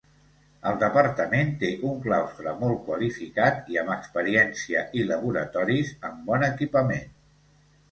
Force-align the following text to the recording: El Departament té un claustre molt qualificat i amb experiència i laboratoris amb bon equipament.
El 0.69 0.77
Departament 0.83 1.51
té 1.63 1.69
un 1.89 1.99
claustre 2.05 2.55
molt 2.63 2.81
qualificat 2.89 3.71
i 3.75 3.79
amb 3.83 3.95
experiència 3.97 4.83
i 5.03 5.07
laboratoris 5.13 5.95
amb 6.13 6.27
bon 6.33 6.51
equipament. 6.51 7.17